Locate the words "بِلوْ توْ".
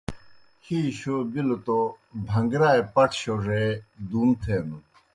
1.31-1.79